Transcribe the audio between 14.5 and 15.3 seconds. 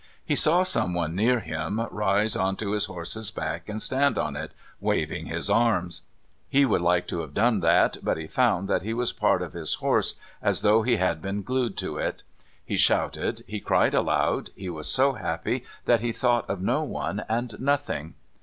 he was so